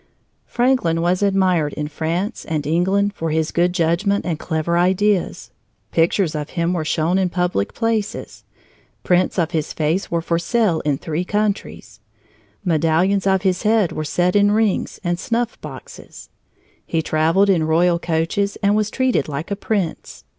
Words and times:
Franklin 0.47 0.99
was 1.03 1.21
admired 1.21 1.73
in 1.73 1.87
France 1.87 2.43
and 2.45 2.65
England 2.65 3.13
for 3.13 3.29
his 3.29 3.51
good 3.51 3.71
judgment 3.71 4.25
and 4.25 4.39
clever 4.39 4.75
ideas. 4.75 5.51
Pictures 5.91 6.33
of 6.33 6.49
him 6.57 6.73
were 6.73 6.83
shown 6.83 7.19
in 7.19 7.29
public 7.29 7.75
places; 7.75 8.43
prints 9.03 9.37
of 9.37 9.51
his 9.51 9.73
face 9.73 10.09
were 10.09 10.19
for 10.23 10.39
sale 10.39 10.79
in 10.85 10.97
three 10.97 11.23
countries; 11.23 11.99
medallions 12.65 13.27
of 13.27 13.43
his 13.43 13.61
head 13.61 13.91
were 13.91 14.03
set 14.03 14.35
in 14.35 14.51
rings 14.51 14.99
and 15.03 15.19
snuff 15.19 15.61
boxes; 15.61 16.29
he 16.83 17.03
traveled 17.03 17.47
in 17.47 17.63
royal 17.63 17.99
coaches, 17.99 18.57
and 18.63 18.75
was 18.75 18.89
treated 18.89 19.27
like 19.27 19.51
a 19.51 19.55
prince. 19.55 20.23